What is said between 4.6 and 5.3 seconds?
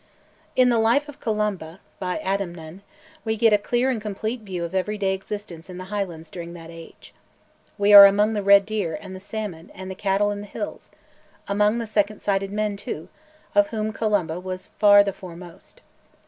of everyday